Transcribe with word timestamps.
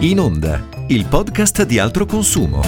In 0.00 0.20
Onda, 0.20 0.60
il 0.88 1.06
podcast 1.06 1.62
di 1.64 1.78
altro 1.78 2.04
consumo. 2.04 2.60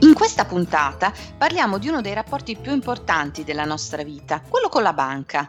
In 0.00 0.14
questa 0.14 0.44
puntata 0.44 1.12
parliamo 1.36 1.78
di 1.78 1.88
uno 1.88 2.00
dei 2.00 2.14
rapporti 2.14 2.56
più 2.56 2.72
importanti 2.72 3.44
della 3.44 3.64
nostra 3.64 4.02
vita, 4.04 4.40
quello 4.46 4.68
con 4.68 4.82
la 4.82 4.92
banca. 4.92 5.48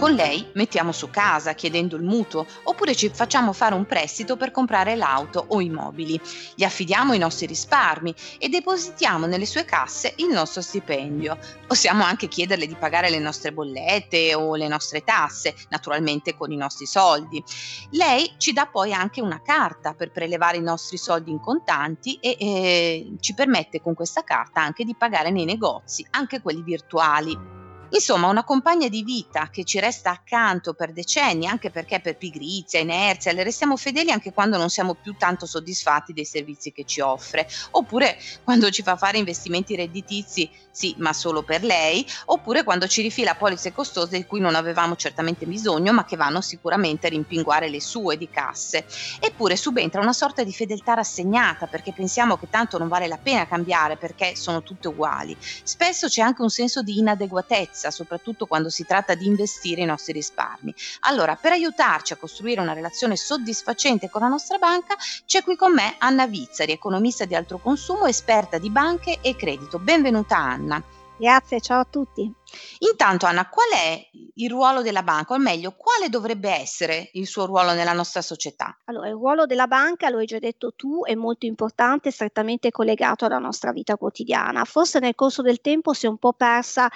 Con 0.00 0.14
lei 0.14 0.48
mettiamo 0.54 0.92
su 0.92 1.10
casa 1.10 1.52
chiedendo 1.52 1.94
il 1.94 2.02
mutuo 2.02 2.46
oppure 2.62 2.94
ci 2.94 3.10
facciamo 3.12 3.52
fare 3.52 3.74
un 3.74 3.84
prestito 3.84 4.38
per 4.38 4.50
comprare 4.50 4.96
l'auto 4.96 5.44
o 5.48 5.60
i 5.60 5.68
mobili. 5.68 6.18
Gli 6.54 6.64
affidiamo 6.64 7.12
i 7.12 7.18
nostri 7.18 7.44
risparmi 7.44 8.14
e 8.38 8.48
depositiamo 8.48 9.26
nelle 9.26 9.44
sue 9.44 9.66
casse 9.66 10.14
il 10.16 10.28
nostro 10.28 10.62
stipendio. 10.62 11.36
Possiamo 11.66 12.02
anche 12.02 12.28
chiederle 12.28 12.66
di 12.66 12.76
pagare 12.76 13.10
le 13.10 13.18
nostre 13.18 13.52
bollette 13.52 14.34
o 14.34 14.54
le 14.54 14.68
nostre 14.68 15.04
tasse, 15.04 15.54
naturalmente 15.68 16.34
con 16.34 16.50
i 16.50 16.56
nostri 16.56 16.86
soldi. 16.86 17.44
Lei 17.90 18.36
ci 18.38 18.54
dà 18.54 18.64
poi 18.72 18.94
anche 18.94 19.20
una 19.20 19.42
carta 19.42 19.92
per 19.92 20.12
prelevare 20.12 20.56
i 20.56 20.62
nostri 20.62 20.96
soldi 20.96 21.30
in 21.30 21.40
contanti 21.40 22.14
e 22.22 22.36
eh, 22.40 23.16
ci 23.20 23.34
permette 23.34 23.82
con 23.82 23.92
questa 23.92 24.24
carta 24.24 24.62
anche 24.62 24.84
di 24.84 24.94
pagare 24.96 25.30
nei 25.30 25.44
negozi, 25.44 26.06
anche 26.12 26.40
quelli 26.40 26.62
virtuali. 26.62 27.59
Insomma, 27.92 28.28
una 28.28 28.44
compagna 28.44 28.88
di 28.88 29.02
vita 29.02 29.48
che 29.50 29.64
ci 29.64 29.80
resta 29.80 30.10
accanto 30.10 30.74
per 30.74 30.92
decenni, 30.92 31.48
anche 31.48 31.70
perché 31.70 31.98
per 31.98 32.16
pigrizia, 32.16 32.78
inerzia, 32.78 33.32
le 33.32 33.42
restiamo 33.42 33.76
fedeli 33.76 34.12
anche 34.12 34.32
quando 34.32 34.56
non 34.56 34.70
siamo 34.70 34.94
più 34.94 35.16
tanto 35.16 35.44
soddisfatti 35.44 36.12
dei 36.12 36.24
servizi 36.24 36.70
che 36.70 36.84
ci 36.84 37.00
offre, 37.00 37.48
oppure 37.72 38.16
quando 38.44 38.70
ci 38.70 38.82
fa 38.82 38.96
fare 38.96 39.18
investimenti 39.18 39.74
redditizi, 39.74 40.48
sì, 40.70 40.94
ma 40.98 41.12
solo 41.12 41.42
per 41.42 41.64
lei, 41.64 42.06
oppure 42.26 42.62
quando 42.62 42.86
ci 42.86 43.02
rifila 43.02 43.34
polizze 43.34 43.72
costose 43.72 44.16
di 44.18 44.24
cui 44.24 44.38
non 44.38 44.54
avevamo 44.54 44.94
certamente 44.94 45.44
bisogno, 45.44 45.92
ma 45.92 46.04
che 46.04 46.14
vanno 46.14 46.40
sicuramente 46.40 47.08
a 47.08 47.10
rimpinguare 47.10 47.68
le 47.68 47.80
sue 47.80 48.16
di 48.16 48.30
casse. 48.30 48.86
Eppure 49.18 49.56
subentra 49.56 50.00
una 50.00 50.12
sorta 50.12 50.44
di 50.44 50.52
fedeltà 50.52 50.94
rassegnata, 50.94 51.66
perché 51.66 51.92
pensiamo 51.92 52.36
che 52.36 52.48
tanto 52.48 52.78
non 52.78 52.86
vale 52.86 53.08
la 53.08 53.18
pena 53.18 53.48
cambiare, 53.48 53.96
perché 53.96 54.36
sono 54.36 54.62
tutte 54.62 54.86
uguali. 54.86 55.36
Spesso 55.40 56.06
c'è 56.06 56.22
anche 56.22 56.42
un 56.42 56.50
senso 56.50 56.82
di 56.82 56.98
inadeguatezza 56.98 57.79
sicurezza, 57.80 57.90
soprattutto 57.90 58.46
quando 58.46 58.68
si 58.68 58.84
tratta 58.84 59.14
di 59.14 59.26
investire 59.26 59.80
i 59.80 59.86
nostri 59.86 60.12
risparmi. 60.12 60.74
Allora, 61.00 61.36
per 61.36 61.52
aiutarci 61.52 62.12
a 62.12 62.16
costruire 62.16 62.60
una 62.60 62.74
relazione 62.74 63.16
soddisfacente 63.16 64.10
con 64.10 64.20
la 64.20 64.28
nostra 64.28 64.58
banca, 64.58 64.94
c'è 65.24 65.42
qui 65.42 65.56
con 65.56 65.72
me 65.72 65.94
Anna 65.98 66.26
Vizzari, 66.26 66.72
economista 66.72 67.24
di 67.24 67.34
altro 67.34 67.58
consumo, 67.58 68.06
esperta 68.06 68.58
di 68.58 68.70
banche 68.70 69.18
e 69.22 69.34
credito. 69.34 69.78
Benvenuta 69.78 70.36
Anna. 70.36 70.99
Grazie, 71.20 71.60
ciao 71.60 71.80
a 71.80 71.84
tutti. 71.84 72.32
Intanto 72.78 73.26
Anna, 73.26 73.46
qual 73.48 73.68
è 73.68 74.08
il 74.34 74.48
ruolo 74.48 74.80
della 74.80 75.02
banca, 75.02 75.34
o 75.34 75.38
meglio, 75.38 75.74
quale 75.76 76.08
dovrebbe 76.08 76.50
essere 76.50 77.10
il 77.12 77.26
suo 77.26 77.44
ruolo 77.44 77.74
nella 77.74 77.92
nostra 77.92 78.22
società? 78.22 78.74
Allora, 78.86 79.08
il 79.08 79.12
ruolo 79.12 79.44
della 79.44 79.66
banca, 79.66 80.08
lo 80.08 80.16
hai 80.16 80.24
già 80.24 80.38
detto 80.38 80.72
tu, 80.74 81.04
è 81.04 81.14
molto 81.14 81.44
importante, 81.44 82.10
strettamente 82.10 82.70
collegato 82.70 83.26
alla 83.26 83.38
nostra 83.38 83.70
vita 83.70 83.96
quotidiana. 83.96 84.64
Forse 84.64 84.98
nel 84.98 85.14
corso 85.14 85.42
del 85.42 85.60
tempo 85.60 85.92
si 85.92 86.06
è 86.06 86.08
un 86.08 86.16
po' 86.16 86.32
persa 86.32 86.90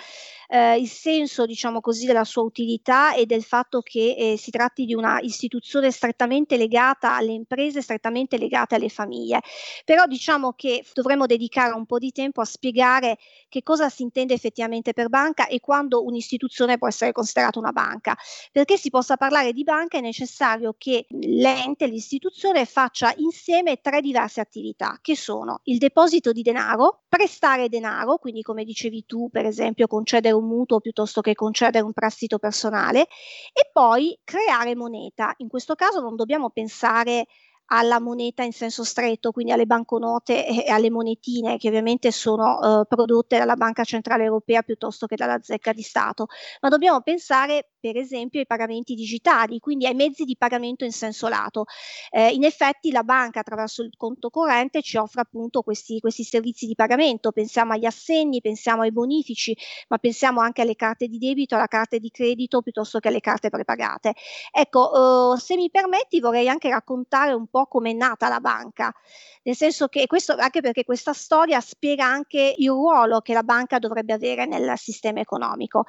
eh, 0.48 0.78
il 0.78 0.88
senso, 0.88 1.44
diciamo 1.44 1.80
così, 1.80 2.06
della 2.06 2.24
sua 2.24 2.42
utilità 2.42 3.14
e 3.14 3.26
del 3.26 3.44
fatto 3.44 3.80
che 3.82 4.14
eh, 4.16 4.36
si 4.38 4.50
tratti 4.50 4.86
di 4.86 4.94
una 4.94 5.18
istituzione 5.20 5.90
strettamente 5.90 6.56
legata 6.56 7.14
alle 7.14 7.32
imprese, 7.32 7.82
strettamente 7.82 8.38
legata 8.38 8.76
alle 8.76 8.88
famiglie. 8.88 9.42
Però 9.84 10.06
diciamo 10.06 10.54
che 10.54 10.84
dovremmo 10.94 11.26
dedicare 11.26 11.74
un 11.74 11.86
po' 11.86 11.98
di 11.98 12.10
tempo 12.10 12.40
a 12.40 12.44
spiegare 12.44 13.18
che 13.48 13.62
cosa 13.62 13.88
si 13.88 14.02
intende 14.02 14.12
effettivamente 14.22 14.92
per 14.92 15.08
banca 15.08 15.46
e 15.46 15.60
quando 15.60 16.04
un'istituzione 16.04 16.78
può 16.78 16.88
essere 16.88 17.12
considerata 17.12 17.58
una 17.58 17.72
banca. 17.72 18.16
Perché 18.52 18.76
si 18.76 18.90
possa 18.90 19.16
parlare 19.16 19.52
di 19.52 19.64
banca 19.64 19.98
è 19.98 20.00
necessario 20.00 20.74
che 20.78 21.06
l'ente, 21.08 21.86
l'istituzione 21.86 22.64
faccia 22.64 23.12
insieme 23.16 23.80
tre 23.80 24.00
diverse 24.00 24.40
attività, 24.40 24.98
che 25.00 25.16
sono 25.16 25.60
il 25.64 25.78
deposito 25.78 26.32
di 26.32 26.42
denaro, 26.42 27.02
prestare 27.08 27.68
denaro, 27.68 28.18
quindi 28.18 28.42
come 28.42 28.64
dicevi 28.64 29.04
tu, 29.04 29.28
per 29.30 29.46
esempio 29.46 29.86
concedere 29.86 30.34
un 30.34 30.46
mutuo 30.46 30.80
piuttosto 30.80 31.20
che 31.20 31.34
concedere 31.34 31.84
un 31.84 31.92
prestito 31.92 32.38
personale, 32.38 33.06
e 33.52 33.68
poi 33.72 34.18
creare 34.24 34.74
moneta. 34.74 35.34
In 35.38 35.48
questo 35.48 35.74
caso 35.74 36.00
non 36.00 36.16
dobbiamo 36.16 36.50
pensare 36.50 37.26
alla 37.66 38.00
moneta 38.00 38.42
in 38.42 38.52
senso 38.52 38.84
stretto, 38.84 39.32
quindi 39.32 39.52
alle 39.52 39.66
banconote 39.66 40.64
e 40.64 40.70
alle 40.70 40.90
monetine 40.90 41.56
che 41.56 41.68
ovviamente 41.68 42.10
sono 42.12 42.82
eh, 42.82 42.86
prodotte 42.86 43.38
dalla 43.38 43.56
Banca 43.56 43.84
Centrale 43.84 44.24
Europea 44.24 44.62
piuttosto 44.62 45.06
che 45.06 45.16
dalla 45.16 45.38
zecca 45.42 45.72
di 45.72 45.82
Stato, 45.82 46.26
ma 46.60 46.68
dobbiamo 46.68 47.00
pensare 47.00 47.70
per 47.84 47.98
esempio 47.98 48.40
ai 48.40 48.46
pagamenti 48.46 48.94
digitali, 48.94 49.58
quindi 49.58 49.84
ai 49.86 49.92
mezzi 49.92 50.24
di 50.24 50.38
pagamento 50.38 50.86
in 50.86 50.92
senso 50.92 51.28
lato. 51.28 51.66
Eh, 52.10 52.30
in 52.30 52.42
effetti 52.44 52.90
la 52.90 53.02
banca 53.02 53.40
attraverso 53.40 53.82
il 53.82 53.92
conto 53.98 54.30
corrente 54.30 54.80
ci 54.80 54.96
offre 54.96 55.20
appunto 55.20 55.60
questi, 55.60 56.00
questi 56.00 56.24
servizi 56.24 56.64
di 56.66 56.74
pagamento, 56.74 57.30
pensiamo 57.30 57.74
agli 57.74 57.84
assegni, 57.84 58.40
pensiamo 58.40 58.80
ai 58.80 58.90
bonifici, 58.90 59.54
ma 59.88 59.98
pensiamo 59.98 60.40
anche 60.40 60.62
alle 60.62 60.76
carte 60.76 61.08
di 61.08 61.18
debito, 61.18 61.56
alle 61.56 61.68
carte 61.68 61.98
di 61.98 62.10
credito 62.10 62.62
piuttosto 62.62 63.00
che 63.00 63.08
alle 63.08 63.20
carte 63.20 63.50
prepagate. 63.50 64.14
Ecco, 64.50 65.34
eh, 65.34 65.38
se 65.38 65.54
mi 65.54 65.70
permetti 65.70 66.20
vorrei 66.20 66.48
anche 66.48 66.70
raccontare 66.70 67.34
un 67.34 67.48
po' 67.48 67.66
come 67.66 67.90
è 67.90 67.92
nata 67.92 68.28
la 68.30 68.40
banca, 68.40 68.94
nel 69.42 69.56
senso 69.56 69.88
che 69.88 70.06
questo 70.06 70.34
anche 70.38 70.62
perché 70.62 70.84
questa 70.84 71.12
storia 71.12 71.60
spiega 71.60 72.06
anche 72.06 72.54
il 72.56 72.70
ruolo 72.70 73.20
che 73.20 73.34
la 73.34 73.42
banca 73.42 73.78
dovrebbe 73.78 74.14
avere 74.14 74.46
nel 74.46 74.72
sistema 74.78 75.20
economico. 75.20 75.84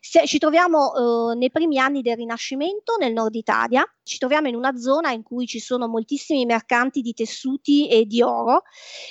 Se, 0.00 0.26
ci 0.26 0.38
troviamo 0.38 1.32
eh, 1.32 1.33
nei 1.34 1.50
primi 1.50 1.78
anni 1.78 2.02
del 2.02 2.16
Rinascimento 2.16 2.96
nel 2.98 3.12
nord 3.12 3.34
Italia, 3.34 3.84
ci 4.02 4.18
troviamo 4.18 4.48
in 4.48 4.54
una 4.54 4.76
zona 4.76 5.12
in 5.12 5.22
cui 5.22 5.46
ci 5.46 5.60
sono 5.60 5.86
moltissimi 5.88 6.44
mercanti 6.46 7.00
di 7.00 7.12
tessuti 7.12 7.88
e 7.88 8.04
di 8.06 8.22
oro 8.22 8.62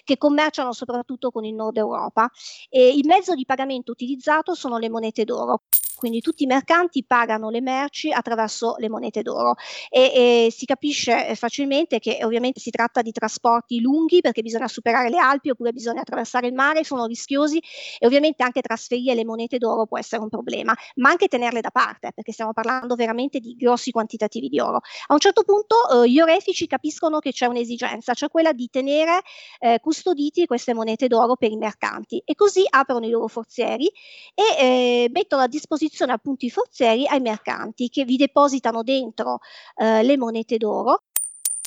che 0.03 0.17
commerciano 0.17 0.73
soprattutto 0.73 1.29
con 1.31 1.45
il 1.45 1.53
nord 1.53 1.78
Europa. 1.78 2.29
E 2.69 2.89
il 2.89 3.06
mezzo 3.06 3.35
di 3.35 3.45
pagamento 3.45 3.91
utilizzato 3.91 4.56
sono 4.56 4.78
le 4.78 4.89
monete 4.89 5.23
d'oro 5.23 5.63
quindi 6.03 6.19
tutti 6.19 6.44
i 6.44 6.47
mercanti 6.47 7.06
pagano 7.06 7.50
le 7.50 7.62
merci 7.62 8.12
attraverso 8.12 8.75
le 8.78 8.90
monete 8.90 9.22
d'oro 9.22 9.56
e, 9.88 10.47
e 10.47 10.52
si 10.52 10.66
capisce 10.66 11.30
eh, 11.30 11.36
facilmente 11.36 12.00
che 12.00 12.19
ovviamente 12.24 12.59
si 12.59 12.72
tratta 12.72 13.02
di 13.02 13.14
trasporti 13.14 13.80
lunghi 13.80 14.19
perché 14.19 14.41
bisogna 14.41 14.68
superare 14.68 15.09
le 15.09 15.18
Alpi 15.18 15.52
oppure 15.52 15.72
bisogna 15.72 16.02
attraversare 16.02 16.47
il 16.47 16.53
mare, 16.56 16.84
sono 16.84 17.06
rischiosi 17.06 17.58
e 18.00 18.06
ovviamente 18.06 18.44
anche 18.44 18.59
trasferire 18.59 19.16
le 19.16 19.24
monete 19.24 19.58
d'oro 19.58 19.86
può 19.86 19.97
essere 19.97 20.22
un 20.22 20.28
problema, 20.28 20.75
ma 20.96 21.09
anche 21.09 21.30
tenerle 21.30 21.62
da 21.62 21.72
parte 21.72 22.12
perché 22.14 22.34
stiamo 22.34 22.52
parlando 22.52 22.96
veramente 22.96 23.40
di 23.40 23.56
grossi 23.56 23.91
quantitativi 23.91 24.50
di 24.50 24.59
oro. 24.59 24.81
A 25.08 25.14
un 25.14 25.20
certo 25.20 25.44
punto 25.44 26.03
eh, 26.03 26.09
gli 26.09 26.20
orefici 26.20 26.68
capiscono 26.68 27.20
che 27.20 27.31
c'è 27.31 27.46
un'esigenza, 27.46 28.14
cioè 28.14 28.28
quella 28.28 28.52
di 28.52 28.68
tenere 28.70 29.22
eh, 29.59 29.80
custoditi 29.80 30.46
queste 30.47 30.74
monete 30.74 31.08
d'oro 31.08 31.38
per 31.38 31.50
i 31.50 31.56
mercanti 31.56 32.22
e 32.25 32.35
così 32.35 32.66
aprono 32.70 33.06
i 33.06 33.09
loro 33.09 33.30
forzieri 33.30 33.90
e 34.35 34.44
eh, 34.59 35.09
mettono 35.09 35.44
a 35.44 35.47
disposizione 35.47 35.91
disposizione 35.93 36.11
appunto 36.11 36.45
i 36.45 36.49
forzieri 36.49 37.07
ai 37.07 37.21
mercanti 37.21 37.89
che 37.89 38.03
vi 38.03 38.17
depositano 38.17 38.81
dentro 38.81 39.39
eh, 39.75 40.03
le 40.03 40.17
monete 40.17 40.57
d'oro 40.57 41.03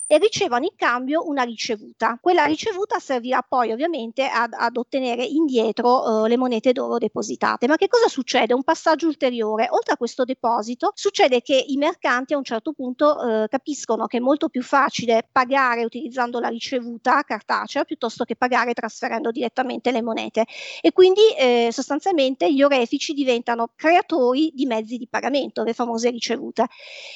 e 0.07 0.19
ricevono 0.19 0.65
in 0.65 0.75
cambio 0.77 1.27
una 1.27 1.43
ricevuta. 1.43 2.19
Quella 2.21 2.45
ricevuta 2.45 2.99
servirà 2.99 3.43
poi 3.43 3.73
ovviamente 3.73 4.27
ad, 4.27 4.53
ad 4.53 4.77
ottenere 4.77 5.25
indietro 5.25 6.23
uh, 6.23 6.27
le 6.27 6.37
monete 6.37 6.73
d'oro 6.73 6.99
depositate. 6.99 7.67
Ma 7.67 7.77
che 7.77 7.89
cosa 7.89 8.09
succede? 8.09 8.55
Un 8.55 8.63
passaggio 8.63 9.09
ulteriore. 9.09 9.67
Oltre 9.71 9.95
a 9.95 9.97
questo 9.97 10.25
deposito, 10.25 10.93
succede 10.95 11.43
che 11.43 11.65
i 11.67 11.77
mercanti 11.77 12.35
a 12.35 12.37
un 12.37 12.45
certo 12.45 12.73
punto 12.73 13.17
uh, 13.17 13.49
capiscono 13.49 14.07
che 14.07 14.19
è 14.19 14.21
molto 14.21 14.49
più 14.49 14.63
facile 14.63 15.29
pagare 15.31 15.85
utilizzando 15.85 16.39
la 16.39 16.49
ricevuta 16.49 17.23
cartacea 17.23 17.85
piuttosto 17.85 18.25
che 18.25 18.37
pagare 18.37 18.75
trasferendo 18.75 19.31
direttamente 19.31 19.91
le 19.91 20.03
monete. 20.03 20.45
E 20.81 20.93
quindi 20.93 21.21
eh, 21.37 21.69
sostanzialmente 21.73 22.53
gli 22.53 22.63
orefici 22.63 23.13
diventano 23.13 23.71
creatori 23.75 24.53
di 24.55 24.67
mezzi 24.67 24.97
di 24.97 25.09
pagamento, 25.09 25.63
le 25.63 25.73
famose 25.73 26.11
ricevute. 26.11 26.67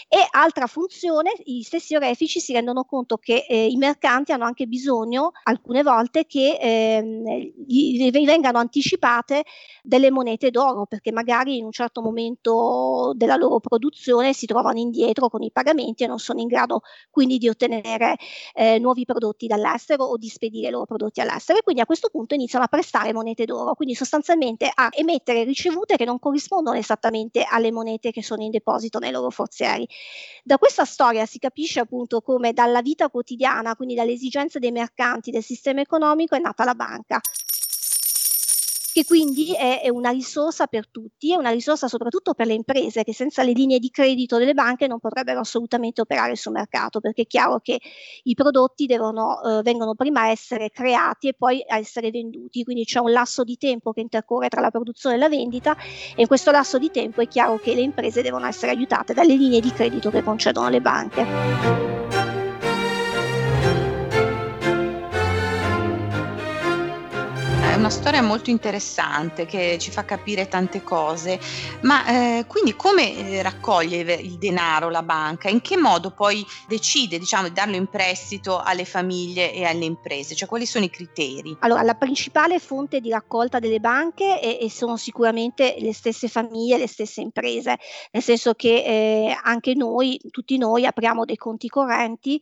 E 0.08 0.26
altra 0.30 0.66
funzione, 0.66 1.32
gli 1.44 1.62
stessi 1.62 1.94
orefici 1.94 2.40
si 2.40 2.52
rendono 2.52 2.79
rendono 2.80 2.84
conto 2.84 3.16
che 3.16 3.46
eh, 3.48 3.66
i 3.66 3.76
mercanti 3.76 4.32
hanno 4.32 4.44
anche 4.44 4.66
bisogno 4.66 5.32
alcune 5.44 5.82
volte 5.82 6.26
che 6.26 6.58
ehm, 6.60 7.24
gli 7.66 8.10
vengano 8.10 8.58
anticipate 8.58 9.44
delle 9.82 10.10
monete 10.10 10.50
d'oro 10.50 10.86
perché 10.86 11.12
magari 11.12 11.56
in 11.56 11.64
un 11.64 11.72
certo 11.72 12.00
momento 12.00 13.12
della 13.14 13.36
loro 13.36 13.60
produzione 13.60 14.32
si 14.32 14.46
trovano 14.46 14.78
indietro 14.78 15.28
con 15.28 15.42
i 15.42 15.50
pagamenti 15.50 16.04
e 16.04 16.06
non 16.06 16.18
sono 16.18 16.40
in 16.40 16.46
grado 16.46 16.82
quindi 17.10 17.38
di 17.38 17.48
ottenere 17.48 18.16
eh, 18.54 18.78
nuovi 18.78 19.04
prodotti 19.04 19.46
dall'estero 19.46 20.04
o 20.04 20.16
di 20.16 20.28
spedire 20.28 20.68
i 20.68 20.70
loro 20.70 20.86
prodotti 20.86 21.20
all'estero 21.20 21.58
e 21.58 21.62
quindi 21.62 21.82
a 21.82 21.86
questo 21.86 22.08
punto 22.08 22.34
iniziano 22.34 22.64
a 22.64 22.68
prestare 22.68 23.12
monete 23.12 23.44
d'oro, 23.44 23.74
quindi 23.74 23.94
sostanzialmente 23.94 24.70
a 24.72 24.88
emettere 24.92 25.44
ricevute 25.44 25.96
che 25.96 26.04
non 26.04 26.18
corrispondono 26.18 26.76
esattamente 26.76 27.44
alle 27.48 27.72
monete 27.72 28.10
che 28.10 28.22
sono 28.22 28.42
in 28.42 28.50
deposito 28.50 28.98
nei 28.98 29.10
loro 29.10 29.30
forzieri. 29.30 29.86
Da 30.44 30.58
questa 30.58 30.84
storia 30.84 31.26
si 31.26 31.38
capisce 31.38 31.80
appunto 31.80 32.20
come 32.20 32.52
dalla 32.52 32.69
dalla 32.70 32.82
vita 32.82 33.10
quotidiana, 33.10 33.74
quindi 33.74 33.94
dalle 33.94 34.12
esigenze 34.12 34.60
dei 34.60 34.70
mercanti, 34.70 35.32
del 35.32 35.42
sistema 35.42 35.80
economico, 35.80 36.36
è 36.36 36.38
nata 36.38 36.64
la 36.64 36.74
banca 36.74 37.20
che 38.92 39.04
quindi 39.04 39.54
è, 39.54 39.82
è 39.82 39.88
una 39.88 40.10
risorsa 40.10 40.66
per 40.66 40.88
tutti, 40.88 41.32
è 41.32 41.36
una 41.36 41.50
risorsa 41.50 41.88
soprattutto 41.88 42.34
per 42.34 42.46
le 42.46 42.54
imprese 42.54 43.04
che 43.04 43.14
senza 43.14 43.42
le 43.42 43.52
linee 43.52 43.78
di 43.78 43.90
credito 43.90 44.36
delle 44.36 44.54
banche 44.54 44.86
non 44.86 44.98
potrebbero 44.98 45.40
assolutamente 45.40 46.00
operare 46.00 46.34
sul 46.36 46.52
mercato, 46.52 47.00
perché 47.00 47.22
è 47.22 47.26
chiaro 47.26 47.60
che 47.60 47.78
i 48.24 48.34
prodotti 48.34 48.86
devono, 48.86 49.40
eh, 49.42 49.62
vengono 49.62 49.94
prima 49.94 50.22
a 50.22 50.28
essere 50.30 50.70
creati 50.70 51.28
e 51.28 51.34
poi 51.34 51.64
a 51.68 51.78
essere 51.78 52.10
venduti, 52.10 52.64
quindi 52.64 52.84
c'è 52.84 52.98
un 52.98 53.12
lasso 53.12 53.44
di 53.44 53.56
tempo 53.56 53.92
che 53.92 54.00
intercorre 54.00 54.48
tra 54.48 54.60
la 54.60 54.70
produzione 54.70 55.14
e 55.14 55.18
la 55.18 55.28
vendita 55.28 55.76
e 56.16 56.22
in 56.22 56.26
questo 56.26 56.50
lasso 56.50 56.78
di 56.78 56.90
tempo 56.90 57.20
è 57.20 57.28
chiaro 57.28 57.58
che 57.58 57.74
le 57.74 57.82
imprese 57.82 58.22
devono 58.22 58.46
essere 58.46 58.72
aiutate 58.72 59.14
dalle 59.14 59.34
linee 59.34 59.60
di 59.60 59.72
credito 59.72 60.10
che 60.10 60.22
concedono 60.22 60.68
le 60.68 60.80
banche. 60.80 61.99
Una 67.80 67.88
storia 67.88 68.20
molto 68.20 68.50
interessante 68.50 69.46
che 69.46 69.78
ci 69.78 69.90
fa 69.90 70.04
capire 70.04 70.48
tante 70.48 70.82
cose, 70.82 71.40
ma 71.80 72.04
eh, 72.38 72.44
quindi 72.46 72.76
come 72.76 73.16
eh, 73.16 73.42
raccoglie 73.42 74.00
il 74.16 74.36
denaro 74.36 74.90
la 74.90 75.02
banca? 75.02 75.48
In 75.48 75.62
che 75.62 75.78
modo 75.78 76.10
poi 76.10 76.44
decide 76.68 77.18
diciamo, 77.18 77.48
di 77.48 77.54
darlo 77.54 77.76
in 77.76 77.86
prestito 77.86 78.60
alle 78.60 78.84
famiglie 78.84 79.54
e 79.54 79.64
alle 79.64 79.86
imprese? 79.86 80.34
Cioè 80.34 80.46
quali 80.46 80.66
sono 80.66 80.84
i 80.84 80.90
criteri? 80.90 81.56
Allora, 81.60 81.80
la 81.80 81.94
principale 81.94 82.58
fonte 82.58 83.00
di 83.00 83.08
raccolta 83.08 83.58
delle 83.58 83.80
banche 83.80 84.38
è, 84.40 84.58
e 84.60 84.68
sono 84.68 84.98
sicuramente 84.98 85.76
le 85.78 85.94
stesse 85.94 86.28
famiglie, 86.28 86.76
le 86.76 86.86
stesse 86.86 87.22
imprese, 87.22 87.78
nel 88.12 88.22
senso 88.22 88.52
che 88.52 88.84
eh, 88.84 89.38
anche 89.42 89.72
noi, 89.74 90.20
tutti 90.30 90.58
noi 90.58 90.84
apriamo 90.84 91.24
dei 91.24 91.36
conti 91.36 91.68
correnti 91.68 92.38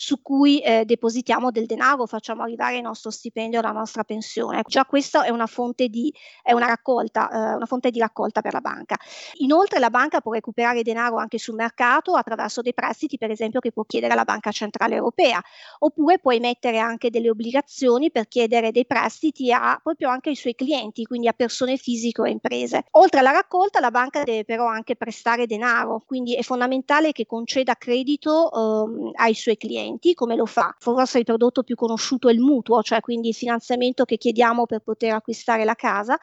su 0.00 0.22
cui 0.22 0.60
eh, 0.60 0.84
depositiamo 0.84 1.50
del 1.50 1.66
denaro, 1.66 2.06
facciamo 2.06 2.44
arrivare 2.44 2.76
il 2.76 2.82
nostro 2.82 3.10
stipendio, 3.10 3.60
la 3.60 3.72
nostra 3.72 4.04
pensione. 4.04 4.62
Già 4.64 4.84
questa 4.84 5.24
è 5.24 5.30
una 5.30 5.48
fonte 5.48 5.88
di, 5.88 6.14
una 6.52 6.66
raccolta, 6.66 7.28
eh, 7.28 7.54
una 7.56 7.66
fonte 7.66 7.90
di 7.90 7.98
raccolta 7.98 8.40
per 8.40 8.52
la 8.52 8.60
banca. 8.60 8.96
Inoltre 9.38 9.80
la 9.80 9.90
banca 9.90 10.20
può 10.20 10.30
recuperare 10.30 10.84
denaro 10.84 11.16
anche 11.16 11.38
sul 11.38 11.56
mercato 11.56 12.14
attraverso 12.14 12.62
dei 12.62 12.74
prestiti, 12.74 13.18
per 13.18 13.32
esempio, 13.32 13.58
che 13.58 13.72
può 13.72 13.82
chiedere 13.82 14.12
alla 14.12 14.22
Banca 14.22 14.52
Centrale 14.52 14.94
Europea, 14.94 15.42
oppure 15.80 16.20
può 16.20 16.30
emettere 16.30 16.78
anche 16.78 17.10
delle 17.10 17.30
obbligazioni 17.30 18.12
per 18.12 18.28
chiedere 18.28 18.70
dei 18.70 18.86
prestiti 18.86 19.50
a 19.50 19.80
proprio 19.82 20.10
anche 20.10 20.28
ai 20.28 20.36
suoi 20.36 20.54
clienti, 20.54 21.06
quindi 21.06 21.26
a 21.26 21.32
persone 21.32 21.76
fisiche 21.76 22.20
o 22.20 22.26
imprese. 22.26 22.84
Oltre 22.92 23.18
alla 23.18 23.32
raccolta, 23.32 23.80
la 23.80 23.90
banca 23.90 24.22
deve 24.22 24.44
però 24.44 24.66
anche 24.66 24.94
prestare 24.94 25.48
denaro, 25.48 26.04
quindi 26.06 26.36
è 26.36 26.42
fondamentale 26.42 27.10
che 27.10 27.26
conceda 27.26 27.74
credito 27.74 28.52
ehm, 28.52 29.10
ai 29.14 29.34
suoi 29.34 29.56
clienti 29.56 29.86
clienti, 29.88 30.14
come 30.14 30.36
lo 30.36 30.46
fa? 30.46 30.74
Forse 30.78 31.18
il 31.18 31.24
prodotto 31.24 31.62
più 31.62 31.74
conosciuto 31.74 32.28
è 32.28 32.32
il 32.32 32.40
mutuo, 32.40 32.82
cioè 32.82 33.00
quindi 33.00 33.28
il 33.28 33.34
finanziamento 33.34 34.04
che 34.04 34.16
chiediamo 34.16 34.66
per 34.66 34.80
poter 34.80 35.14
acquistare 35.14 35.64
la 35.64 35.74
casa, 35.74 36.18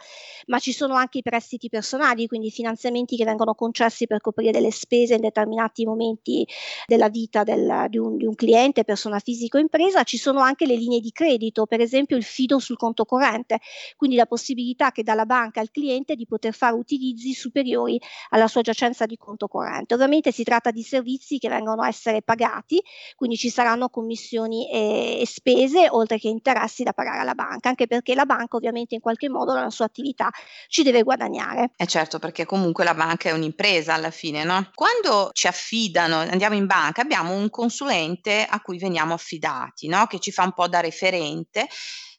ma 0.48 0.60
ci 0.60 0.72
sono 0.72 0.96
anche 0.96 1.20
i 1.20 1.22
prestiti 1.22 1.70
personali, 1.70 2.28
quindi 2.28 2.48
i 2.48 2.52
finanziamenti 2.52 3.16
che 3.16 3.26
vengono 3.26 3.56
concessi 3.56 4.06
per 4.08 4.22
coprire 4.22 4.52
delle 4.52 4.72
spese 4.72 5.16
in 5.16 5.22
determinati 5.22 5.86
momenti 5.86 6.48
della 6.86 7.10
vita 7.10 7.44
del, 7.44 7.88
di, 7.90 7.98
un, 7.98 8.18
di, 8.18 8.26
un, 8.26 8.36
cliente, 8.36 8.84
persona 8.84 9.20
fisica 9.20 9.58
o 9.58 9.62
impresa, 9.62 10.04
ci 10.04 10.18
sono 10.18 10.42
anche 10.42 10.66
le 10.66 10.76
linee 10.76 11.00
di 11.00 11.12
credito, 11.12 11.66
per 11.66 11.82
esempio 11.82 12.18
il 12.18 12.24
fido 12.24 12.60
sul 12.60 12.78
conto 12.78 13.06
corrente, 13.06 13.60
quindi 13.96 14.16
la 14.16 14.26
possibilità 14.26 14.92
che 14.92 15.04
dà 15.04 15.14
la 15.14 15.26
banca 15.26 15.60
al 15.60 15.72
cliente 15.72 16.16
di 16.16 16.26
poter 16.26 16.54
fare 16.54 16.76
utilizzi 16.76 17.34
superiori 17.34 18.00
alla 18.30 18.48
sua 18.48 18.62
giacenza 18.62 19.06
di 19.06 19.18
conto 19.18 19.48
corrente. 19.48 19.94
Ovviamente 19.94 20.32
si 20.32 20.44
tratta 20.44 20.72
di 20.72 20.84
servizi 20.84 21.38
che 21.38 21.50
vengono 21.50 21.82
a 21.82 21.88
essere 21.88 22.22
pagati, 22.22 22.82
quindi 23.16 23.38
ci 23.38 23.50
saranno 23.56 23.88
commissioni 23.88 24.70
e, 24.70 25.22
e 25.22 25.26
spese 25.26 25.88
oltre 25.90 26.20
che 26.20 26.28
interessi 26.28 26.84
da 26.84 26.92
pagare 26.92 27.20
alla 27.20 27.36
banca, 27.36 27.70
anche 27.70 27.88
perché 27.88 28.14
la 28.14 28.26
banca 28.26 28.58
ovviamente 28.58 28.96
in 28.96 29.02
qualche 29.02 29.30
modo 29.30 29.54
dalla 29.54 29.70
sua 29.70 29.86
attività 29.86 30.30
ci 30.68 30.84
deve 30.84 31.04
guadagnare. 31.04 31.72
Eh 31.78 31.88
certo, 31.88 32.20
perché 32.20 32.44
comunque 32.44 32.84
la 32.84 32.94
banca 32.94 33.30
è 33.30 33.32
un'impresa 33.32 33.94
alla 33.94 34.12
fine, 34.12 34.44
no? 34.44 34.72
Quando 34.74 35.30
ci 35.32 35.48
affidano, 35.48 36.18
andiamo 36.18 36.56
in 36.56 36.66
banca, 36.66 37.02
abbiamo 37.02 37.34
un 37.34 37.50
consulente 37.50 38.46
a 38.48 38.60
cui 38.60 38.78
veniamo 38.78 39.14
affidati, 39.14 39.88
no? 39.88 40.06
Che 40.06 40.20
ci 40.20 40.34
fa 40.34 40.44
un 40.44 40.52
po' 40.52 40.68
da 40.68 40.82
referente 40.82 41.70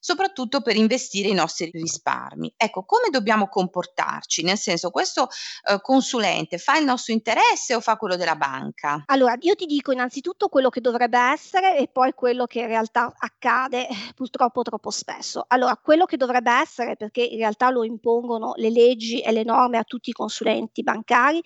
soprattutto 0.07 0.61
per 0.61 0.77
investire 0.77 1.31
i 1.31 1.35
nostri 1.35 1.69
risparmi. 1.73 2.55
Ecco, 2.57 2.85
come 2.85 3.09
dobbiamo 3.11 3.49
comportarci? 3.49 4.45
Nel 4.45 4.57
senso, 4.57 4.91
questo 4.91 5.27
eh, 5.69 5.81
consulente 5.81 6.59
fa 6.59 6.79
il 6.79 6.85
nostro 6.85 7.13
interesse 7.13 7.75
o 7.75 7.81
fa 7.81 7.97
quello 7.97 8.15
della 8.15 8.37
banca? 8.37 9.03
Allora, 9.07 9.35
io 9.41 9.57
ti 9.57 9.67
dico 9.67 9.91
innanzitutto 9.91 10.47
quello 10.47 10.69
che 10.69 10.81
dovrebbe 10.81 11.19
essere 11.19 11.77
e 11.77 11.89
poi 11.89 12.13
quello 12.13 12.47
che 12.47 12.61
in 12.61 12.69
realtà 12.69 13.13
accade 13.19 13.89
purtroppo 14.15 14.63
troppo 14.63 14.91
spesso. 14.91 15.45
Allora, 15.49 15.77
quello 15.77 16.05
che 16.05 16.17
dovrebbe 16.17 16.53
essere, 16.53 16.95
perché 16.95 17.23
in 17.23 17.39
realtà 17.39 17.71
lo 17.71 17.83
impongono 17.83 18.53
le 18.55 18.71
leggi 18.71 19.19
e 19.19 19.33
le 19.33 19.43
norme 19.43 19.77
a 19.77 19.83
tutti 19.83 20.11
i 20.11 20.13
consulenti 20.13 20.85
bancari, 20.85 21.43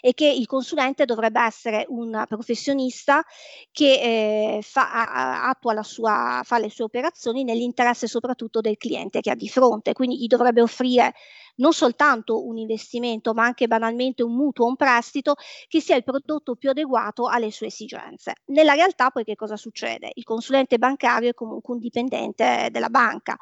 è 0.00 0.14
che 0.14 0.28
il 0.28 0.46
consulente 0.46 1.06
dovrebbe 1.06 1.42
essere 1.42 1.86
un 1.88 2.22
professionista 2.28 3.24
che 3.72 4.58
eh, 4.58 4.62
fa, 4.62 5.48
attua 5.48 5.72
la 5.72 5.82
sua, 5.82 6.42
fa 6.44 6.60
le 6.60 6.70
sue 6.70 6.84
operazioni 6.84 7.42
nell'interesse 7.42 7.95
interesse 7.96 8.06
soprattutto 8.06 8.60
del 8.60 8.76
cliente 8.76 9.20
che 9.20 9.30
ha 9.30 9.34
di 9.34 9.48
fronte, 9.48 9.92
quindi 9.94 10.18
gli 10.18 10.26
dovrebbe 10.26 10.60
offrire 10.60 11.14
non 11.56 11.72
soltanto 11.72 12.46
un 12.46 12.58
investimento, 12.58 13.32
ma 13.34 13.44
anche 13.44 13.66
banalmente 13.66 14.22
un 14.22 14.34
mutuo, 14.34 14.66
un 14.66 14.76
prestito 14.76 15.34
che 15.68 15.80
sia 15.80 15.96
il 15.96 16.04
prodotto 16.04 16.54
più 16.54 16.70
adeguato 16.70 17.26
alle 17.28 17.50
sue 17.50 17.68
esigenze. 17.68 18.34
Nella 18.46 18.74
realtà 18.74 19.10
poi 19.10 19.24
che 19.24 19.34
cosa 19.36 19.56
succede? 19.56 20.10
Il 20.14 20.24
consulente 20.24 20.78
bancario 20.78 21.30
è 21.30 21.34
comunque 21.34 21.74
un 21.74 21.80
dipendente 21.80 22.68
della 22.70 22.88
banca 22.88 23.38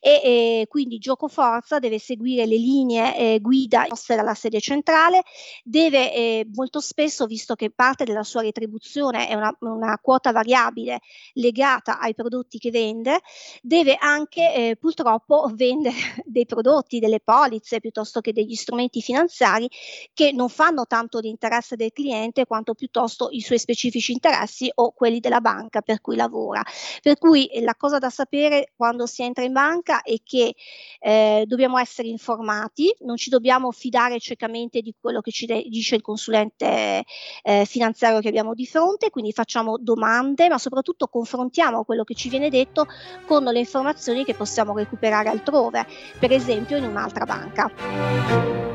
e, 0.00 0.20
e 0.22 0.66
quindi 0.68 0.98
gioco 0.98 1.28
forza 1.28 1.78
deve 1.78 1.98
seguire 1.98 2.46
le 2.46 2.56
linee 2.56 3.16
eh, 3.16 3.40
guida 3.40 3.84
poste 3.88 4.16
dalla 4.16 4.34
sede 4.34 4.60
centrale, 4.60 5.22
deve 5.62 6.12
eh, 6.12 6.46
molto 6.54 6.80
spesso, 6.80 7.26
visto 7.26 7.54
che 7.54 7.70
parte 7.70 8.04
della 8.04 8.22
sua 8.22 8.42
retribuzione 8.42 9.28
è 9.28 9.34
una, 9.34 9.54
una 9.60 9.98
quota 10.00 10.32
variabile 10.32 11.00
legata 11.34 11.98
ai 11.98 12.14
prodotti 12.14 12.58
che 12.58 12.70
vende, 12.70 13.20
deve 13.60 13.96
anche 13.98 14.54
eh, 14.54 14.76
purtroppo 14.76 15.50
vendere 15.54 15.94
dei 16.24 16.46
prodotti, 16.46 16.98
delle 16.98 17.20
polizze, 17.20 17.51
polizze 17.52 17.80
piuttosto 17.80 18.20
che 18.20 18.32
degli 18.32 18.54
strumenti 18.54 19.02
finanziari 19.02 19.68
che 20.14 20.32
non 20.32 20.48
fanno 20.48 20.86
tanto 20.86 21.18
l'interesse 21.18 21.76
del 21.76 21.92
cliente 21.92 22.46
quanto 22.46 22.72
piuttosto 22.72 23.28
i 23.30 23.40
suoi 23.40 23.58
specifici 23.58 24.12
interessi 24.12 24.70
o 24.74 24.92
quelli 24.92 25.20
della 25.20 25.40
banca 25.40 25.82
per 25.82 26.00
cui 26.00 26.16
lavora. 26.16 26.62
Per 27.02 27.18
cui 27.18 27.46
eh, 27.46 27.60
la 27.60 27.74
cosa 27.76 27.98
da 27.98 28.08
sapere 28.08 28.72
quando 28.74 29.06
si 29.06 29.22
entra 29.22 29.44
in 29.44 29.52
banca 29.52 30.02
è 30.02 30.16
che 30.24 30.54
eh, 31.00 31.44
dobbiamo 31.46 31.78
essere 31.78 32.08
informati, 32.08 32.94
non 33.00 33.16
ci 33.16 33.28
dobbiamo 33.28 33.70
fidare 33.70 34.18
ciecamente 34.18 34.80
di 34.80 34.94
quello 34.98 35.20
che 35.20 35.30
ci 35.30 35.44
de- 35.44 35.64
dice 35.68 35.96
il 35.96 36.02
consulente 36.02 37.04
eh, 37.42 37.64
finanziario 37.66 38.20
che 38.20 38.28
abbiamo 38.28 38.54
di 38.54 38.66
fronte, 38.66 39.10
quindi 39.10 39.32
facciamo 39.32 39.76
domande, 39.78 40.48
ma 40.48 40.58
soprattutto 40.58 41.08
confrontiamo 41.08 41.84
quello 41.84 42.04
che 42.04 42.14
ci 42.14 42.28
viene 42.28 42.48
detto 42.48 42.86
con 43.26 43.44
le 43.44 43.58
informazioni 43.58 44.24
che 44.24 44.34
possiamo 44.34 44.74
recuperare 44.74 45.28
altrove, 45.28 45.86
per 46.18 46.32
esempio 46.32 46.76
in 46.76 46.84
un'altra 46.84 47.24
banca 47.24 47.41
banca. 47.42 48.71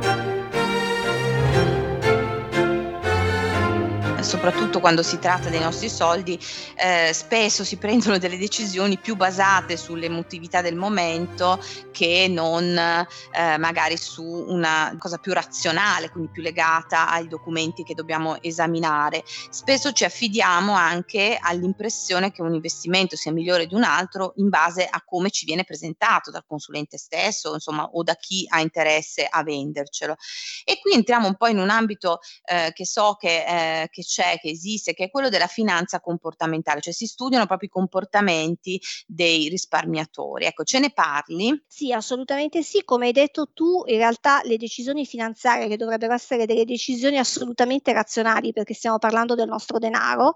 Soprattutto 4.28 4.82
quando 4.82 5.04
si 5.04 5.20
tratta 5.20 5.48
dei 5.48 5.62
nostri 5.62 5.88
soldi, 5.88 6.38
eh, 6.76 7.14
spesso 7.14 7.64
si 7.64 7.78
prendono 7.80 8.18
delle 8.18 8.38
decisioni 8.38 8.98
più 8.98 9.16
basate 9.16 9.78
sull'emotività 9.78 10.62
del 10.62 10.76
momento 10.76 11.64
che 11.94 12.28
non 12.30 12.78
eh, 12.78 13.58
magari 13.58 13.96
su 13.96 14.24
una 14.24 14.94
cosa 15.00 15.18
più 15.18 15.32
razionale, 15.32 16.10
quindi 16.10 16.30
più 16.30 16.42
legata 16.42 17.10
ai 17.10 17.30
documenti 17.30 17.84
che 17.84 17.94
dobbiamo 17.94 18.42
esaminare. 18.42 19.24
Spesso 19.50 19.94
ci 19.94 20.04
affidiamo 20.04 20.74
anche 20.74 21.38
all'impressione 21.40 22.32
che 22.32 22.42
un 22.42 22.54
investimento 22.54 23.16
sia 23.16 23.32
migliore 23.32 23.66
di 23.66 23.76
un 23.76 23.84
altro 23.84 24.34
in 24.36 24.50
base 24.50 24.86
a 24.86 25.02
come 25.06 25.30
ci 25.30 25.46
viene 25.46 25.64
presentato 25.64 26.32
dal 26.32 26.44
consulente 26.46 26.98
stesso, 26.98 27.54
insomma, 27.54 27.90
o 27.94 28.04
da 28.04 28.16
chi 28.16 28.46
ha 28.50 28.60
interesse 28.60 29.26
a 29.26 29.42
vendercelo. 29.44 30.18
E 30.66 30.80
qui 30.82 30.92
entriamo 30.92 31.28
un 31.28 31.38
po' 31.38 31.48
in 31.48 31.60
un 31.60 31.70
ambito 31.70 32.20
eh, 32.44 32.72
che 32.74 32.86
so 32.86 33.16
che, 33.18 33.46
eh, 33.84 33.88
che 33.90 34.04
c'è, 34.18 34.40
che 34.40 34.50
esiste, 34.50 34.94
che 34.94 35.06
è 35.06 35.10
quello 35.12 35.30
della 35.30 35.46
finanza 35.46 36.00
comportamentale, 36.00 36.82
cioè 36.82 36.94
si 36.94 37.06
studiano 37.06 37.46
proprio 37.46 37.70
i 37.70 37.72
comportamenti 37.72 38.82
dei 39.06 39.48
risparmiatori. 39.48 40.46
Ecco, 40.46 40.64
ce 40.64 40.80
ne 40.80 40.92
parli? 40.92 41.64
Sì, 41.68 41.94
assolutamente 41.94 42.64
sì. 42.64 42.84
Come 42.84 43.08
hai 43.08 43.12
detto 43.12 43.52
tu, 43.54 43.84
in 43.86 43.98
realtà 43.98 44.42
le 44.44 44.58
decisioni 44.58 45.06
finanziarie, 45.06 45.68
che 45.68 45.78
dovrebbero 45.78 46.14
essere 46.14 46.48
delle 46.48 46.66
decisioni 46.66 47.20
assolutamente 47.20 47.94
razionali, 47.94 48.54
perché 48.54 48.74
stiamo 48.74 48.98
parlando 48.98 49.36
del 49.36 49.48
nostro 49.48 49.78
denaro, 49.78 50.34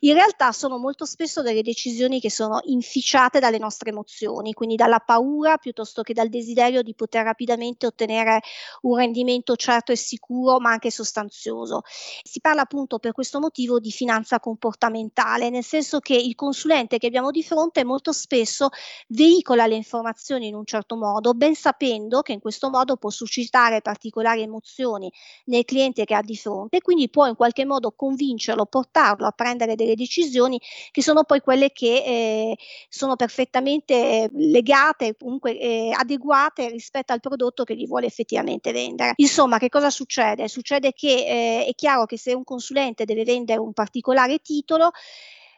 in 0.00 0.14
realtà 0.14 0.50
sono 0.50 0.78
molto 0.78 1.04
spesso 1.04 1.42
delle 1.42 1.62
decisioni 1.62 2.18
che 2.18 2.30
sono 2.30 2.60
inficiate 2.64 3.38
dalle 3.38 3.58
nostre 3.58 3.90
emozioni, 3.90 4.52
quindi 4.52 4.74
dalla 4.74 4.98
paura 4.98 5.58
piuttosto 5.58 6.02
che 6.02 6.12
dal 6.12 6.28
desiderio 6.28 6.82
di 6.82 6.94
poter 6.94 7.24
rapidamente 7.24 7.86
ottenere 7.86 8.40
un 8.82 8.96
rendimento 8.96 9.54
certo 9.54 9.92
e 9.92 9.96
sicuro, 9.96 10.58
ma 10.58 10.70
anche 10.70 10.90
sostanzioso. 10.90 11.82
Si 12.24 12.40
parla 12.40 12.62
appunto 12.62 12.98
per 12.98 13.11
per 13.12 13.20
questo 13.20 13.40
motivo 13.40 13.78
di 13.78 13.90
finanza 13.90 14.40
comportamentale, 14.40 15.50
nel 15.50 15.62
senso 15.62 16.00
che 16.00 16.14
il 16.14 16.34
consulente 16.34 16.96
che 16.96 17.06
abbiamo 17.06 17.30
di 17.30 17.42
fronte 17.42 17.84
molto 17.84 18.10
spesso 18.10 18.70
veicola 19.08 19.66
le 19.66 19.74
informazioni 19.74 20.46
in 20.46 20.54
un 20.54 20.64
certo 20.64 20.96
modo, 20.96 21.34
ben 21.34 21.54
sapendo 21.54 22.22
che 22.22 22.32
in 22.32 22.40
questo 22.40 22.70
modo 22.70 22.96
può 22.96 23.10
suscitare 23.10 23.82
particolari 23.82 24.40
emozioni 24.40 25.12
nel 25.46 25.64
cliente 25.64 26.04
che 26.04 26.14
ha 26.14 26.22
di 26.22 26.36
fronte, 26.36 26.80
quindi 26.80 27.10
può 27.10 27.26
in 27.26 27.36
qualche 27.36 27.66
modo 27.66 27.92
convincerlo, 27.92 28.64
portarlo 28.64 29.26
a 29.26 29.32
prendere 29.32 29.74
delle 29.74 29.94
decisioni 29.94 30.58
che 30.90 31.02
sono 31.02 31.24
poi 31.24 31.40
quelle 31.40 31.70
che 31.70 32.02
eh, 32.04 32.56
sono 32.88 33.16
perfettamente 33.16 34.30
legate, 34.32 35.16
comunque 35.18 35.58
eh, 35.58 35.90
adeguate 35.94 36.70
rispetto 36.70 37.12
al 37.12 37.20
prodotto 37.20 37.64
che 37.64 37.76
gli 37.76 37.86
vuole 37.86 38.06
effettivamente 38.06 38.72
vendere. 38.72 39.12
Insomma, 39.16 39.58
che 39.58 39.68
cosa 39.68 39.90
succede? 39.90 40.48
Succede 40.48 40.92
che 40.92 41.08
eh, 41.08 41.66
è 41.66 41.74
chiaro 41.74 42.06
che 42.06 42.16
se 42.16 42.32
un 42.32 42.44
consulente 42.44 43.01
deve 43.04 43.24
vendere 43.24 43.58
un 43.58 43.72
particolare 43.72 44.38
titolo, 44.38 44.90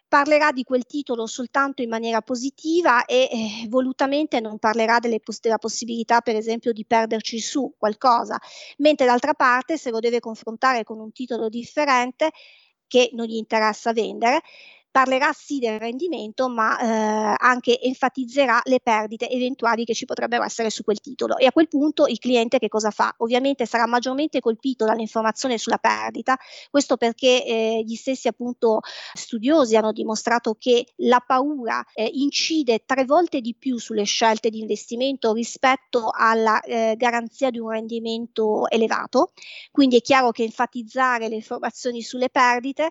parlerà 0.09 0.53
di 0.53 0.63
quel 0.63 0.85
titolo 0.85 1.27
soltanto 1.27 1.83
in 1.83 1.89
maniera 1.89 2.23
positiva 2.23 3.05
e 3.05 3.29
eh, 3.33 3.69
volutamente 3.69 4.39
non 4.41 4.59
parlerà 4.59 5.01
delle, 5.01 5.21
della 5.41 5.59
possibilità, 5.59 6.21
per 6.21 6.37
esempio, 6.37 6.73
di 6.73 6.85
perderci 6.85 7.41
su 7.41 7.75
qualcosa, 7.77 8.39
mentre 8.79 9.07
d'altra 9.07 9.35
parte, 9.35 9.77
se 9.77 9.91
lo 9.91 9.99
deve 9.99 10.21
confrontare 10.21 10.85
con 10.85 11.01
un 11.01 11.11
titolo 11.11 11.49
differente 11.49 12.31
che 12.87 13.11
non 13.13 13.27
gli 13.27 13.35
interessa 13.35 13.93
vendere, 13.93 14.41
parlerà 14.95 15.33
sì 15.33 15.59
del 15.59 15.81
rendimento, 15.81 16.49
ma 16.49 16.79
eh, 16.79 17.37
anche 17.37 17.81
enfatizzerà 17.81 18.61
le 18.63 18.79
perdite 18.81 19.29
eventuali 19.29 19.85
che 19.85 19.93
ci 19.93 20.05
potrebbero 20.05 20.45
essere 20.45 20.71
su 20.71 20.85
quel 20.85 21.01
titolo. 21.01 21.37
E 21.37 21.47
a 21.47 21.51
quel 21.51 21.67
punto 21.67 22.07
il 22.07 22.21
cliente 22.21 22.61
che 22.61 22.69
cosa 22.69 22.93
fa? 22.93 23.13
Ovviamente 23.19 23.67
sarà 23.67 23.89
maggiormente 23.89 24.39
colpito 24.39 24.85
dall'informazione 24.85 25.59
sulla 25.59 25.79
perdita, 25.79 26.39
questo 26.71 26.97
perché 26.97 27.45
eh, 27.45 27.83
gli 27.85 27.97
stessi 27.97 28.29
appunto 28.29 28.83
studiosi 29.15 29.75
hanno 29.75 29.91
dimostrato 29.91 30.55
che 30.57 30.87
la 30.99 31.19
paura 31.19 31.85
eh, 31.93 32.09
incide 32.13 32.85
tre 32.87 33.05
volte 33.05 33.41
di 33.41 33.57
più 33.57 33.79
sulle 33.79 34.05
scelte 34.05 34.49
di 34.49 34.61
investimento 34.61 35.33
rispetto 35.33 36.11
alla 36.17 36.61
eh, 36.61 36.95
garanzia 36.97 37.51
di 37.51 37.59
un 37.59 37.71
rendimento 37.71 38.69
elevato. 38.69 39.33
Quindi 39.73 39.97
è 39.97 40.01
chiaro 40.01 40.31
che 40.31 40.45
enfatizzare 40.45 41.27
le 41.29 41.35
informazioni 41.35 42.01
sulle 42.01 42.31
perdite 42.31 42.91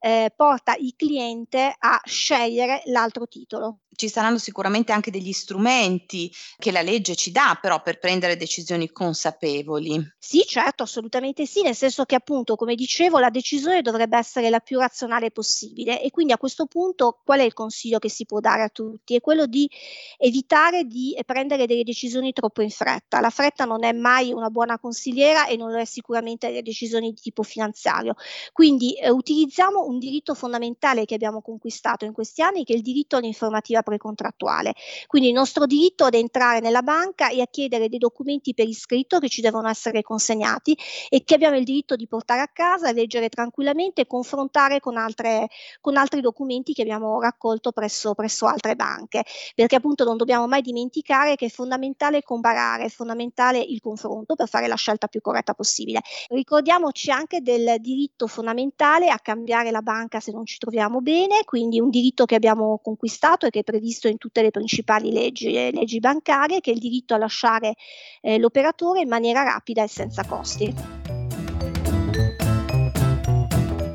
eh, 0.00 0.32
porta 0.34 0.74
il 0.76 0.94
cliente 0.96 1.74
a 1.78 2.00
scegliere 2.04 2.82
l'altro 2.86 3.28
titolo 3.28 3.80
ci 4.00 4.08
saranno 4.08 4.38
sicuramente 4.38 4.92
anche 4.92 5.10
degli 5.10 5.32
strumenti 5.32 6.32
che 6.56 6.72
la 6.72 6.80
legge 6.80 7.14
ci 7.14 7.30
dà 7.30 7.58
però 7.60 7.82
per 7.82 7.98
prendere 7.98 8.38
decisioni 8.38 8.90
consapevoli. 8.90 10.02
Sì, 10.18 10.42
certo, 10.46 10.84
assolutamente 10.84 11.44
sì, 11.44 11.60
nel 11.60 11.74
senso 11.74 12.06
che 12.06 12.14
appunto, 12.14 12.56
come 12.56 12.74
dicevo, 12.76 13.18
la 13.18 13.28
decisione 13.28 13.82
dovrebbe 13.82 14.16
essere 14.16 14.48
la 14.48 14.60
più 14.60 14.78
razionale 14.78 15.30
possibile 15.30 16.00
e 16.00 16.10
quindi 16.10 16.32
a 16.32 16.38
questo 16.38 16.64
punto 16.64 17.20
qual 17.22 17.40
è 17.40 17.42
il 17.42 17.52
consiglio 17.52 17.98
che 17.98 18.08
si 18.08 18.24
può 18.24 18.40
dare 18.40 18.62
a 18.62 18.68
tutti? 18.70 19.16
È 19.16 19.20
quello 19.20 19.44
di 19.44 19.68
evitare 20.16 20.84
di 20.84 21.14
prendere 21.26 21.66
delle 21.66 21.82
decisioni 21.82 22.32
troppo 22.32 22.62
in 22.62 22.70
fretta. 22.70 23.20
La 23.20 23.28
fretta 23.28 23.66
non 23.66 23.84
è 23.84 23.92
mai 23.92 24.32
una 24.32 24.48
buona 24.48 24.78
consigliera 24.78 25.46
e 25.46 25.56
non 25.58 25.72
lo 25.72 25.78
è 25.78 25.84
sicuramente 25.84 26.48
le 26.50 26.62
decisioni 26.62 27.12
di 27.12 27.20
tipo 27.20 27.42
finanziario. 27.42 28.14
Quindi 28.54 28.94
eh, 28.94 29.10
utilizziamo 29.10 29.84
un 29.84 29.98
diritto 29.98 30.34
fondamentale 30.34 31.04
che 31.04 31.14
abbiamo 31.14 31.42
conquistato 31.42 32.06
in 32.06 32.14
questi 32.14 32.40
anni, 32.40 32.64
che 32.64 32.72
è 32.72 32.76
il 32.76 32.82
diritto 32.82 33.16
all'informativa 33.16 33.82
precontrattuale. 33.90 34.74
Quindi 35.08 35.28
il 35.28 35.34
nostro 35.34 35.66
diritto 35.66 36.04
ad 36.04 36.14
entrare 36.14 36.60
nella 36.60 36.82
banca 36.82 37.28
e 37.28 37.40
a 37.40 37.46
chiedere 37.50 37.88
dei 37.88 37.98
documenti 37.98 38.54
per 38.54 38.68
iscritto 38.68 39.18
che 39.18 39.28
ci 39.28 39.40
devono 39.40 39.68
essere 39.68 40.02
consegnati 40.02 40.76
e 41.08 41.24
che 41.24 41.34
abbiamo 41.34 41.56
il 41.56 41.64
diritto 41.64 41.96
di 41.96 42.06
portare 42.06 42.40
a 42.40 42.48
casa, 42.48 42.92
leggere 42.92 43.28
tranquillamente 43.28 44.02
e 44.02 44.06
confrontare 44.06 44.78
con, 44.78 44.96
altre, 44.96 45.48
con 45.80 45.96
altri 45.96 46.20
documenti 46.20 46.72
che 46.72 46.82
abbiamo 46.82 47.20
raccolto 47.20 47.72
presso, 47.72 48.14
presso 48.14 48.46
altre 48.46 48.76
banche. 48.76 49.24
Perché 49.54 49.76
appunto 49.76 50.04
non 50.04 50.16
dobbiamo 50.16 50.46
mai 50.46 50.62
dimenticare 50.62 51.34
che 51.34 51.46
è 51.46 51.48
fondamentale 51.48 52.22
comparare, 52.22 52.84
è 52.84 52.88
fondamentale 52.88 53.58
il 53.58 53.80
confronto 53.80 54.36
per 54.36 54.48
fare 54.48 54.68
la 54.68 54.76
scelta 54.76 55.08
più 55.08 55.20
corretta 55.20 55.54
possibile. 55.54 56.00
Ricordiamoci 56.28 57.10
anche 57.10 57.40
del 57.40 57.76
diritto 57.80 58.28
fondamentale 58.28 59.10
a 59.10 59.18
cambiare 59.18 59.72
la 59.72 59.82
banca 59.82 60.20
se 60.20 60.30
non 60.30 60.46
ci 60.46 60.58
troviamo 60.58 61.00
bene, 61.00 61.42
quindi 61.44 61.80
un 61.80 61.90
diritto 61.90 62.24
che 62.24 62.34
abbiamo 62.36 62.78
conquistato 62.82 63.46
e 63.46 63.50
che 63.50 63.62
previsto 63.70 64.08
in 64.08 64.18
tutte 64.18 64.42
le 64.42 64.50
principali 64.50 65.12
leggi, 65.12 65.54
eh, 65.54 65.70
leggi 65.72 66.00
bancarie, 66.00 66.60
che 66.60 66.72
è 66.72 66.74
il 66.74 66.80
diritto 66.80 67.14
a 67.14 67.18
lasciare 67.18 67.74
eh, 68.20 68.38
l'operatore 68.38 69.00
in 69.00 69.08
maniera 69.08 69.42
rapida 69.42 69.84
e 69.84 69.88
senza 69.88 70.24
costi. 70.24 71.19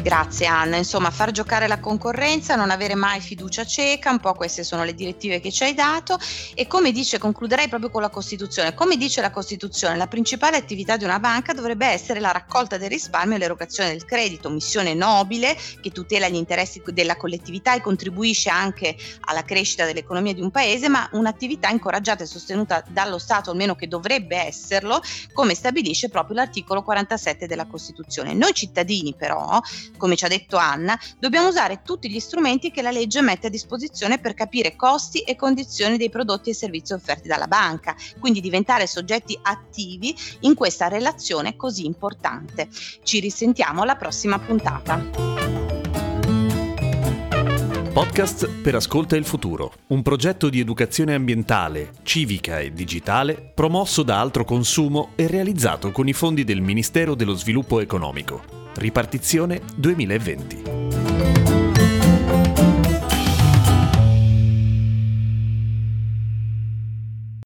Grazie 0.05 0.45
Anna, 0.45 0.77
insomma 0.77 1.09
far 1.09 1.31
giocare 1.31 1.67
la 1.67 1.79
concorrenza, 1.79 2.55
non 2.55 2.69
avere 2.69 2.93
mai 2.93 3.19
fiducia 3.19 3.65
cieca, 3.65 4.11
un 4.11 4.19
po' 4.19 4.35
queste 4.35 4.63
sono 4.63 4.83
le 4.83 4.93
direttive 4.93 5.39
che 5.39 5.51
ci 5.51 5.63
hai 5.63 5.73
dato. 5.73 6.19
E 6.53 6.67
come 6.67 6.91
dice, 6.91 7.17
concluderei 7.17 7.67
proprio 7.69 7.89
con 7.89 8.03
la 8.03 8.09
Costituzione, 8.09 8.75
come 8.75 8.97
dice 8.97 9.21
la 9.21 9.31
Costituzione, 9.31 9.97
la 9.97 10.05
principale 10.05 10.57
attività 10.57 10.95
di 10.95 11.05
una 11.05 11.17
banca 11.17 11.53
dovrebbe 11.53 11.87
essere 11.87 12.19
la 12.19 12.31
raccolta 12.31 12.77
del 12.77 12.89
risparmio 12.89 13.37
e 13.37 13.39
l'erogazione 13.39 13.89
del 13.89 14.05
credito, 14.05 14.51
missione 14.51 14.93
nobile 14.93 15.57
che 15.81 15.89
tutela 15.89 16.27
gli 16.27 16.35
interessi 16.35 16.83
della 16.85 17.17
collettività 17.17 17.73
e 17.73 17.81
contribuisce 17.81 18.51
anche 18.51 18.95
alla 19.21 19.43
crescita 19.43 19.85
dell'economia 19.85 20.35
di 20.35 20.41
un 20.41 20.51
paese, 20.51 20.87
ma 20.87 21.09
un'attività 21.13 21.69
incoraggiata 21.69 22.21
e 22.21 22.27
sostenuta 22.27 22.83
dallo 22.89 23.17
Stato, 23.17 23.49
almeno 23.49 23.73
che 23.73 23.87
dovrebbe 23.87 24.37
esserlo, 24.37 25.01
come 25.33 25.55
stabilisce 25.55 26.09
proprio 26.09 26.35
l'articolo 26.35 26.83
47 26.83 27.47
della 27.47 27.65
Costituzione. 27.65 28.35
Noi 28.35 28.53
cittadini 28.53 29.15
però 29.17 29.59
come 29.97 30.15
ci 30.15 30.25
ha 30.25 30.27
detto 30.27 30.57
Anna, 30.57 30.99
dobbiamo 31.19 31.47
usare 31.47 31.81
tutti 31.83 32.09
gli 32.09 32.19
strumenti 32.19 32.71
che 32.71 32.81
la 32.81 32.91
legge 32.91 33.21
mette 33.21 33.47
a 33.47 33.49
disposizione 33.49 34.19
per 34.19 34.33
capire 34.33 34.75
costi 34.75 35.19
e 35.19 35.35
condizioni 35.35 35.97
dei 35.97 36.09
prodotti 36.09 36.49
e 36.49 36.53
servizi 36.53 36.93
offerti 36.93 37.27
dalla 37.27 37.47
banca, 37.47 37.95
quindi 38.19 38.41
diventare 38.41 38.87
soggetti 38.87 39.37
attivi 39.41 40.15
in 40.41 40.53
questa 40.53 40.87
relazione 40.87 41.55
così 41.55 41.85
importante. 41.85 42.67
Ci 43.03 43.19
risentiamo 43.19 43.81
alla 43.81 43.95
prossima 43.95 44.39
puntata. 44.39 45.65
Podcast 47.95 48.49
per 48.61 48.75
Ascolta 48.75 49.15
il 49.15 49.23
Futuro, 49.23 49.71
un 49.87 50.01
progetto 50.01 50.49
di 50.49 50.59
educazione 50.59 51.13
ambientale, 51.13 51.93
civica 52.03 52.59
e 52.59 52.73
digitale 52.73 53.53
promosso 53.53 54.03
da 54.03 54.19
Altro 54.19 54.43
Consumo 54.43 55.11
e 55.15 55.27
realizzato 55.27 55.91
con 55.91 56.09
i 56.09 56.13
fondi 56.13 56.43
del 56.43 56.59
Ministero 56.59 57.15
dello 57.15 57.35
Sviluppo 57.35 57.79
Economico. 57.79 58.64
Ripartizione 58.75 59.61
2020. 59.75 61.04